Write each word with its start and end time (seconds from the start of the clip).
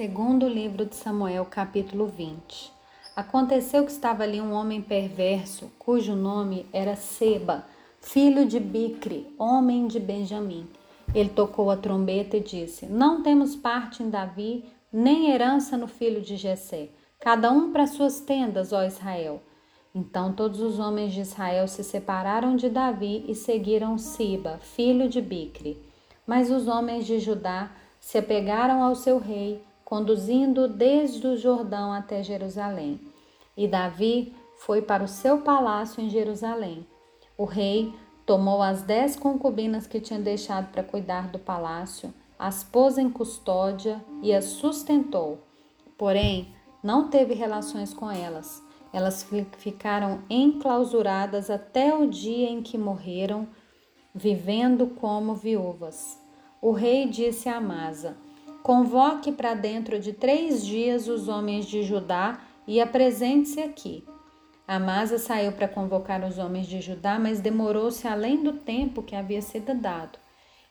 Segundo 0.00 0.48
livro 0.48 0.86
de 0.86 0.96
Samuel, 0.96 1.44
capítulo 1.44 2.06
20. 2.06 2.72
Aconteceu 3.14 3.84
que 3.84 3.92
estava 3.92 4.22
ali 4.22 4.40
um 4.40 4.54
homem 4.54 4.80
perverso, 4.80 5.70
cujo 5.78 6.16
nome 6.16 6.64
era 6.72 6.96
Seba, 6.96 7.66
filho 8.00 8.46
de 8.46 8.58
Bicre, 8.58 9.30
homem 9.38 9.86
de 9.86 10.00
Benjamim. 10.00 10.66
Ele 11.14 11.28
tocou 11.28 11.70
a 11.70 11.76
trombeta 11.76 12.38
e 12.38 12.40
disse: 12.40 12.86
Não 12.86 13.22
temos 13.22 13.54
parte 13.54 14.02
em 14.02 14.08
Davi, 14.08 14.64
nem 14.90 15.32
herança 15.32 15.76
no 15.76 15.86
filho 15.86 16.22
de 16.22 16.34
Jessé. 16.34 16.88
Cada 17.20 17.50
um 17.50 17.70
para 17.70 17.86
suas 17.86 18.20
tendas, 18.20 18.72
ó 18.72 18.82
Israel. 18.82 19.42
Então 19.94 20.32
todos 20.32 20.62
os 20.62 20.78
homens 20.78 21.12
de 21.12 21.20
Israel 21.20 21.68
se 21.68 21.84
separaram 21.84 22.56
de 22.56 22.70
Davi 22.70 23.26
e 23.28 23.34
seguiram 23.34 23.98
Siba, 23.98 24.60
filho 24.62 25.10
de 25.10 25.20
Bicre. 25.20 25.76
Mas 26.26 26.50
os 26.50 26.68
homens 26.68 27.04
de 27.04 27.18
Judá 27.18 27.70
se 28.00 28.16
apegaram 28.16 28.82
ao 28.82 28.94
seu 28.94 29.18
rei 29.18 29.62
conduzindo 29.90 30.68
desde 30.68 31.26
o 31.26 31.36
Jordão 31.36 31.92
até 31.92 32.22
Jerusalém. 32.22 33.00
E 33.56 33.66
Davi 33.66 34.32
foi 34.58 34.80
para 34.80 35.02
o 35.02 35.08
seu 35.08 35.38
palácio 35.38 36.00
em 36.00 36.08
Jerusalém. 36.08 36.86
O 37.36 37.44
rei 37.44 37.92
tomou 38.24 38.62
as 38.62 38.82
dez 38.82 39.16
concubinas 39.16 39.88
que 39.88 39.98
tinha 40.00 40.20
deixado 40.20 40.70
para 40.70 40.84
cuidar 40.84 41.26
do 41.32 41.40
palácio, 41.40 42.14
as 42.38 42.62
pôs 42.62 42.98
em 42.98 43.10
custódia 43.10 44.00
e 44.22 44.32
as 44.32 44.44
sustentou. 44.44 45.40
Porém, 45.98 46.54
não 46.84 47.08
teve 47.08 47.34
relações 47.34 47.92
com 47.92 48.08
elas. 48.08 48.62
Elas 48.92 49.28
ficaram 49.58 50.20
enclausuradas 50.30 51.50
até 51.50 51.92
o 51.92 52.06
dia 52.06 52.48
em 52.48 52.62
que 52.62 52.78
morreram, 52.78 53.48
vivendo 54.14 54.86
como 54.86 55.34
viúvas. 55.34 56.16
O 56.62 56.70
rei 56.70 57.08
disse 57.08 57.48
a 57.48 57.56
Amasa: 57.56 58.16
Convoque 58.62 59.32
para 59.32 59.54
dentro 59.54 59.98
de 59.98 60.12
três 60.12 60.64
dias 60.64 61.08
os 61.08 61.28
homens 61.28 61.66
de 61.66 61.82
Judá 61.82 62.40
e 62.66 62.80
apresente-se 62.80 63.60
aqui. 63.60 64.04
Amasa 64.68 65.18
saiu 65.18 65.52
para 65.52 65.66
convocar 65.66 66.22
os 66.22 66.38
homens 66.38 66.66
de 66.66 66.80
Judá, 66.80 67.18
mas 67.18 67.40
demorou-se 67.40 68.06
além 68.06 68.42
do 68.42 68.52
tempo 68.52 69.02
que 69.02 69.16
havia 69.16 69.40
sido 69.42 69.74
dado. 69.74 70.18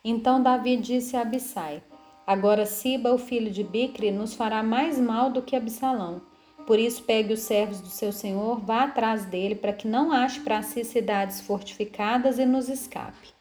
Então 0.04 0.42
Davi 0.42 0.78
disse 0.78 1.18
a 1.18 1.22
Abissai: 1.22 1.84
Agora 2.26 2.66
Siba, 2.66 3.12
o 3.12 3.18
filho 3.18 3.52
de 3.52 3.64
Bicre, 3.64 4.12
nos 4.12 4.36
fará 4.36 4.62
mais 4.62 5.00
mal 5.00 5.32
do 5.32 5.42
que 5.42 5.56
Absalão. 5.56 6.22
Por 6.66 6.78
isso 6.78 7.04
pegue 7.04 7.34
os 7.34 7.40
servos 7.40 7.82
do 7.82 7.88
seu 7.88 8.12
senhor, 8.12 8.60
vá 8.60 8.84
atrás 8.84 9.26
dele, 9.26 9.56
para 9.56 9.74
que 9.74 9.88
não 9.88 10.12
ache 10.12 10.40
para 10.42 10.62
si 10.62 10.84
cidades 10.86 11.42
fortificadas 11.42 12.38
e 12.38 12.46
nos 12.46 12.70
escape. 12.70 13.39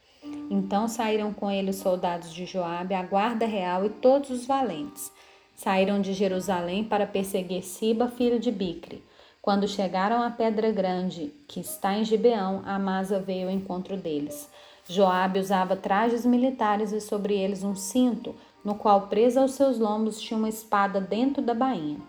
Então 0.51 0.89
saíram 0.89 1.33
com 1.33 1.51
ele 1.51 1.71
os 1.71 1.77
soldados 1.77 2.33
de 2.33 2.47
Joabe, 2.47 2.95
a 2.95 3.03
guarda 3.03 3.45
real 3.45 3.85
e 3.85 3.91
todos 3.91 4.31
os 4.31 4.47
valentes. 4.47 5.13
Saíram 5.55 6.01
de 6.01 6.13
Jerusalém 6.13 6.85
para 6.85 7.07
perseguir 7.07 7.63
Siba, 7.63 8.09
filho 8.09 8.39
de 8.39 8.51
Bicre. 8.51 9.05
Quando 9.43 9.69
chegaram 9.69 10.23
à 10.23 10.31
pedra 10.31 10.71
grande, 10.71 11.33
que 11.47 11.61
está 11.61 11.95
em 11.95 12.05
Gibeão, 12.05 12.63
Amasa 12.65 13.19
veio 13.21 13.49
ao 13.49 13.55
encontro 13.55 13.97
deles. 13.97 14.49
Joabe 14.89 15.39
usava 15.39 15.77
trajes 15.77 16.25
militares 16.25 16.93
e 16.93 17.01
sobre 17.01 17.35
eles 17.35 17.63
um 17.63 17.75
cinto, 17.75 18.35
no 18.65 18.75
qual 18.75 19.09
presa 19.09 19.43
aos 19.43 19.53
seus 19.53 19.79
lombos 19.79 20.21
tinha 20.21 20.39
uma 20.39 20.49
espada 20.49 21.01
dentro 21.01 21.43
da 21.43 21.55
bainha. 21.55 22.01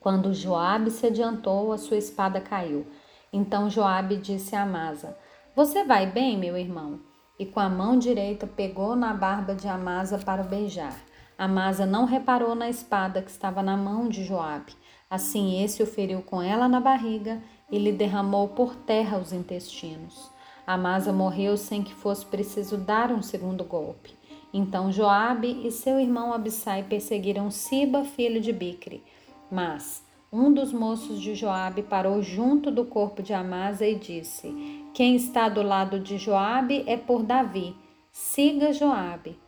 Quando 0.00 0.32
Joabe 0.32 0.90
se 0.90 1.06
adiantou, 1.06 1.72
a 1.72 1.78
sua 1.78 1.98
espada 1.98 2.40
caiu. 2.40 2.86
Então 3.32 3.68
Joabe 3.68 4.16
disse 4.16 4.56
a 4.56 4.62
Amasa: 4.62 5.16
Você 5.54 5.84
vai 5.84 6.06
bem, 6.06 6.38
meu 6.38 6.56
irmão? 6.56 7.09
E 7.40 7.46
com 7.46 7.58
a 7.58 7.70
mão 7.70 7.98
direita 7.98 8.46
pegou 8.46 8.94
na 8.94 9.14
barba 9.14 9.54
de 9.54 9.66
Amasa 9.66 10.18
para 10.18 10.42
o 10.42 10.44
beijar. 10.44 10.94
Amasa 11.38 11.86
não 11.86 12.04
reparou 12.04 12.54
na 12.54 12.68
espada 12.68 13.22
que 13.22 13.30
estava 13.30 13.62
na 13.62 13.78
mão 13.78 14.10
de 14.10 14.22
Joabe. 14.24 14.74
Assim 15.08 15.62
esse 15.64 15.82
o 15.82 15.86
feriu 15.86 16.20
com 16.20 16.42
ela 16.42 16.68
na 16.68 16.78
barriga 16.78 17.42
e 17.70 17.78
lhe 17.78 17.92
derramou 17.92 18.48
por 18.48 18.76
terra 18.76 19.16
os 19.16 19.32
intestinos. 19.32 20.30
Amasa 20.66 21.14
morreu 21.14 21.56
sem 21.56 21.82
que 21.82 21.94
fosse 21.94 22.26
preciso 22.26 22.76
dar 22.76 23.10
um 23.10 23.22
segundo 23.22 23.64
golpe. 23.64 24.14
Então 24.52 24.92
Joabe 24.92 25.66
e 25.66 25.70
seu 25.70 25.98
irmão 25.98 26.34
Abissai 26.34 26.82
perseguiram 26.82 27.50
Siba, 27.50 28.04
filho 28.04 28.38
de 28.38 28.52
Bicre. 28.52 29.02
Mas 29.50 30.04
um 30.30 30.52
dos 30.52 30.74
moços 30.74 31.18
de 31.18 31.34
Joabe 31.34 31.82
parou 31.82 32.22
junto 32.22 32.70
do 32.70 32.84
corpo 32.84 33.22
de 33.22 33.32
Amasa 33.32 33.86
e 33.86 33.96
disse: 33.96 34.79
Quem 34.92 35.14
está 35.14 35.48
do 35.48 35.62
lado 35.62 36.00
de 36.00 36.18
Joabe 36.18 36.82
é 36.84 36.96
por 36.96 37.22
Davi. 37.22 37.76
Siga 38.10 38.72
Joabe. 38.72 39.38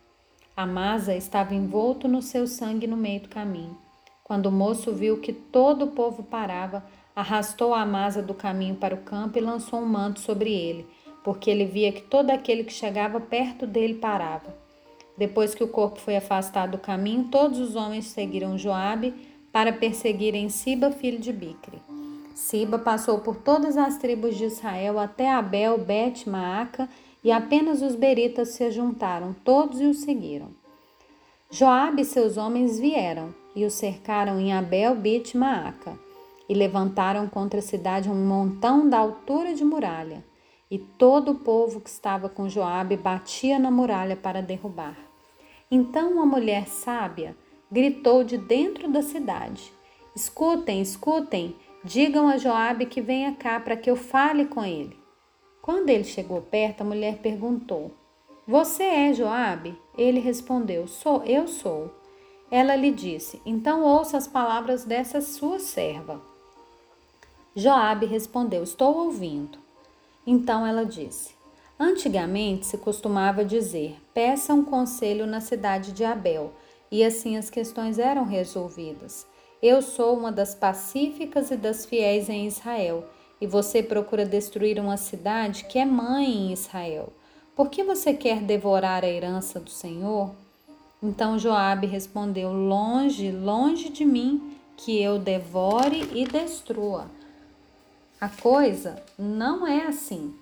Amasa 0.56 1.16
estava 1.16 1.52
envolto 1.52 2.06
no 2.06 2.22
seu 2.22 2.46
sangue 2.46 2.86
no 2.86 2.96
meio 2.96 3.22
do 3.22 3.28
caminho. 3.28 3.76
Quando 4.22 4.46
o 4.46 4.52
moço 4.52 4.92
viu 4.92 5.20
que 5.20 5.32
todo 5.32 5.86
o 5.86 5.90
povo 5.90 6.22
parava, 6.22 6.84
arrastou 7.14 7.74
Amasa 7.74 8.22
do 8.22 8.32
caminho 8.32 8.76
para 8.76 8.94
o 8.94 9.02
campo 9.02 9.36
e 9.36 9.40
lançou 9.40 9.80
um 9.80 9.86
manto 9.86 10.20
sobre 10.20 10.52
ele, 10.54 10.86
porque 11.24 11.50
ele 11.50 11.64
via 11.64 11.90
que 11.90 12.02
todo 12.02 12.30
aquele 12.30 12.62
que 12.62 12.72
chegava 12.72 13.20
perto 13.20 13.66
dele 13.66 13.94
parava. 13.94 14.54
Depois 15.18 15.56
que 15.56 15.64
o 15.64 15.68
corpo 15.68 15.98
foi 15.98 16.16
afastado 16.16 16.72
do 16.72 16.78
caminho, 16.78 17.28
todos 17.30 17.58
os 17.58 17.74
homens 17.74 18.06
seguiram 18.06 18.56
Joabe 18.56 19.12
para 19.52 19.72
perseguirem 19.72 20.48
Siba, 20.48 20.92
filho 20.92 21.18
de 21.18 21.32
Bicre. 21.32 21.82
Siba 22.34 22.78
passou 22.78 23.18
por 23.18 23.36
todas 23.36 23.76
as 23.76 23.98
tribos 23.98 24.36
de 24.36 24.44
Israel 24.44 24.98
até 24.98 25.30
Abel, 25.30 25.78
Bet, 25.78 26.28
Maaca, 26.28 26.88
e 27.22 27.30
apenas 27.30 27.82
os 27.82 27.94
beritas 27.94 28.48
se 28.50 28.70
juntaram, 28.70 29.34
todos 29.44 29.80
e 29.80 29.86
o 29.86 29.94
seguiram. 29.94 30.48
Joabe 31.50 32.02
e 32.02 32.04
seus 32.04 32.36
homens 32.36 32.78
vieram 32.78 33.34
e 33.54 33.64
o 33.64 33.70
cercaram 33.70 34.40
em 34.40 34.52
Abel, 34.52 34.94
Bet, 34.96 35.36
Maaca, 35.36 35.98
e 36.48 36.54
levantaram 36.54 37.28
contra 37.28 37.60
a 37.60 37.62
cidade 37.62 38.08
um 38.08 38.26
montão 38.26 38.88
da 38.88 38.98
altura 38.98 39.54
de 39.54 39.64
muralha. 39.64 40.24
E 40.70 40.78
todo 40.78 41.32
o 41.32 41.34
povo 41.34 41.80
que 41.80 41.90
estava 41.90 42.30
com 42.30 42.48
Joabe 42.48 42.96
batia 42.96 43.58
na 43.58 43.70
muralha 43.70 44.16
para 44.16 44.40
derrubar. 44.40 44.96
Então 45.70 46.12
uma 46.12 46.26
mulher 46.26 46.66
sábia 46.66 47.36
gritou 47.70 48.24
de 48.24 48.38
dentro 48.38 48.90
da 48.90 49.02
cidade: 49.02 49.72
Escutem, 50.16 50.80
escutem, 50.80 51.54
digam 51.84 52.28
a 52.28 52.36
Joabe 52.36 52.86
que 52.86 53.00
venha 53.00 53.34
cá 53.34 53.58
para 53.58 53.76
que 53.76 53.90
eu 53.90 53.96
fale 53.96 54.46
com 54.46 54.64
ele. 54.64 54.96
Quando 55.60 55.90
ele 55.90 56.04
chegou 56.04 56.40
perto, 56.40 56.82
a 56.82 56.84
mulher 56.84 57.18
perguntou: 57.18 57.92
Você 58.46 58.82
é 58.82 59.12
Joabe? 59.12 59.76
Ele 59.96 60.20
respondeu: 60.20 60.86
Sou, 60.86 61.22
eu 61.24 61.46
sou. 61.46 61.92
Ela 62.50 62.76
lhe 62.76 62.90
disse: 62.90 63.40
Então 63.46 63.82
ouça 63.84 64.16
as 64.16 64.26
palavras 64.26 64.84
dessa 64.84 65.20
sua 65.20 65.58
serva. 65.58 66.20
Joabe 67.54 68.06
respondeu: 68.06 68.62
Estou 68.62 68.96
ouvindo. 68.96 69.58
Então 70.26 70.66
ela 70.66 70.84
disse: 70.84 71.34
Antigamente 71.78 72.66
se 72.66 72.78
costumava 72.78 73.44
dizer: 73.44 73.96
Peça 74.14 74.54
um 74.54 74.64
conselho 74.64 75.26
na 75.26 75.40
cidade 75.40 75.92
de 75.92 76.04
Abel 76.04 76.52
e 76.90 77.02
assim 77.02 77.36
as 77.36 77.50
questões 77.50 77.98
eram 77.98 78.24
resolvidas. 78.24 79.26
Eu 79.62 79.80
sou 79.80 80.18
uma 80.18 80.32
das 80.32 80.56
pacíficas 80.56 81.52
e 81.52 81.56
das 81.56 81.86
fiéis 81.86 82.28
em 82.28 82.48
Israel, 82.48 83.04
e 83.40 83.46
você 83.46 83.80
procura 83.80 84.26
destruir 84.26 84.80
uma 84.80 84.96
cidade 84.96 85.66
que 85.66 85.78
é 85.78 85.84
mãe 85.84 86.26
em 86.26 86.52
Israel. 86.52 87.12
Por 87.54 87.70
que 87.70 87.84
você 87.84 88.12
quer 88.12 88.40
devorar 88.40 89.04
a 89.04 89.08
herança 89.08 89.60
do 89.60 89.70
Senhor? 89.70 90.34
Então 91.00 91.38
Joabe 91.38 91.86
respondeu: 91.86 92.52
Longe, 92.52 93.30
longe 93.30 93.88
de 93.88 94.04
mim 94.04 94.56
que 94.76 95.00
eu 95.00 95.16
devore 95.16 96.08
e 96.12 96.24
destrua. 96.24 97.06
A 98.20 98.28
coisa 98.28 99.00
não 99.16 99.64
é 99.64 99.86
assim. 99.86 100.34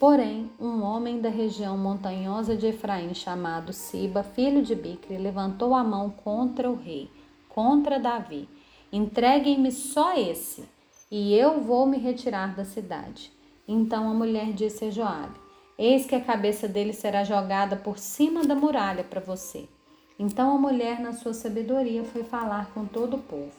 Porém, 0.00 0.50
um 0.60 0.82
homem 0.82 1.20
da 1.20 1.28
região 1.28 1.78
montanhosa 1.78 2.56
de 2.56 2.66
Efraim, 2.66 3.14
chamado 3.14 3.72
Siba, 3.72 4.24
filho 4.24 4.62
de 4.62 4.74
Bicre, 4.74 5.16
levantou 5.16 5.74
a 5.76 5.84
mão 5.84 6.10
contra 6.10 6.68
o 6.68 6.76
rei, 6.76 7.08
contra 7.58 7.98
Davi. 7.98 8.48
Entreguem-me 8.92 9.72
só 9.72 10.16
esse, 10.16 10.62
e 11.10 11.34
eu 11.34 11.60
vou 11.60 11.86
me 11.86 11.98
retirar 11.98 12.54
da 12.54 12.64
cidade. 12.64 13.32
Então 13.66 14.08
a 14.08 14.14
mulher 14.14 14.52
disse 14.52 14.84
a 14.84 14.90
Joabe: 14.92 15.40
Eis 15.76 16.06
que 16.06 16.14
a 16.14 16.20
cabeça 16.20 16.68
dele 16.68 16.92
será 16.92 17.24
jogada 17.24 17.74
por 17.74 17.98
cima 17.98 18.44
da 18.44 18.54
muralha 18.54 19.02
para 19.02 19.20
você. 19.20 19.68
Então 20.16 20.54
a 20.54 20.56
mulher, 20.58 21.00
na 21.00 21.12
sua 21.12 21.34
sabedoria, 21.34 22.04
foi 22.04 22.22
falar 22.22 22.70
com 22.72 22.86
todo 22.86 23.16
o 23.16 23.22
povo. 23.22 23.50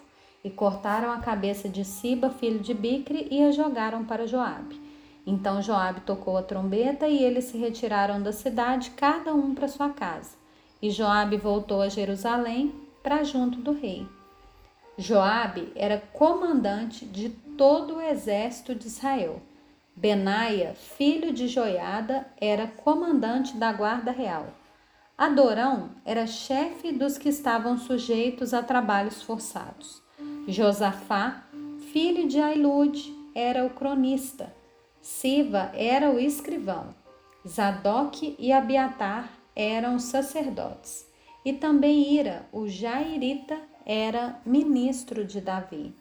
E 0.45 0.50
cortaram 0.50 1.12
a 1.12 1.19
cabeça 1.19 1.68
de 1.68 1.83
Siba, 1.83 2.29
filho 2.29 2.59
de 2.59 2.74
Bicre, 2.74 3.27
e 3.29 3.44
a 3.44 3.51
jogaram 3.51 4.06
para 4.06 4.25
Joabe. 4.25 4.79
Então 5.27 5.62
Joabe 5.62 6.00
tocou 6.01 6.38
a 6.38 6.41
trombeta 6.41 7.06
e 7.06 7.21
eles 7.21 7.44
se 7.45 7.57
retiraram 7.57 8.21
da 8.21 8.31
cidade, 8.31 8.91
cada 8.91 9.33
um 9.33 9.53
para 9.53 9.68
sua 9.68 9.89
casa. 9.89 10.38
E 10.81 10.89
Joabe 10.89 11.35
voltou 11.35 11.81
a 11.81 11.89
Jerusalém 11.89 12.88
para 13.01 13.24
junto 13.24 13.60
do 13.60 13.72
rei. 13.72 14.07
Joabe 14.98 15.72
era 15.75 15.98
comandante 16.13 17.06
de 17.06 17.30
todo 17.30 17.96
o 17.96 18.01
exército 18.01 18.75
de 18.75 18.88
Israel. 18.88 19.42
Benaia, 19.96 20.75
filho 20.75 21.34
de 21.34 21.48
Joiada, 21.48 22.28
era 22.40 22.68
comandante 22.68 23.57
da 23.57 23.72
guarda 23.74 24.12
real. 24.12 24.48
Adorão 25.18 25.90
era 26.06 26.25
chefe 26.25 26.94
dos 26.94 27.18
que 27.18 27.28
estavam 27.28 27.78
sujeitos 27.78 28.54
a 28.54 28.63
trabalhos 28.63 29.22
forçados. 29.22 30.01
Josafá, 30.48 31.44
filho 31.92 32.28
de 32.28 32.40
Ailude, 32.40 33.13
era 33.36 33.66
o 33.66 33.69
cronista. 33.69 34.54
Siva 35.01 35.72
era 35.74 36.10
o 36.10 36.19
escrivão. 36.19 36.96
Zadok 37.46 38.36
e 38.40 38.54
Abiatar 38.54 39.30
eram 39.56 40.00
sacerdotes. 40.00 41.08
E 41.50 41.54
também 41.54 42.13
Ira, 42.13 42.46
o 42.51 42.68
Jairita, 42.68 43.60
era 43.84 44.40
ministro 44.46 45.25
de 45.25 45.42
Davi. 45.42 45.96